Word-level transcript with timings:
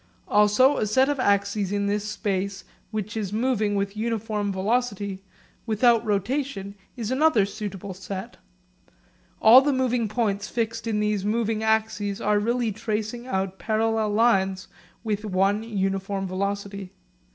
Also 0.27 0.77
a 0.77 0.87
set 0.87 1.09
of 1.09 1.19
axes 1.19 1.71
in 1.71 1.85
this 1.85 2.03
space 2.09 2.63
which 2.89 3.15
is 3.15 3.31
moving 3.31 3.75
with 3.75 3.95
uniform 3.95 4.51
velocity 4.51 5.21
without 5.67 6.03
rotation 6.03 6.73
is 6.97 7.11
another 7.11 7.45
suitable 7.45 7.93
set. 7.93 8.37
All 9.43 9.61
the 9.61 9.71
moving 9.71 10.07
points 10.07 10.47
fixed 10.47 10.87
in 10.87 11.01
these 11.01 11.23
moving 11.23 11.61
axes 11.61 12.19
are 12.19 12.39
really 12.39 12.71
tracing 12.71 13.27
out 13.27 13.59
parallel 13.59 14.09
lines 14.09 14.67
with 15.03 15.23
one 15.23 15.61
uniform 15.61 16.25
velocity. 16.27 16.93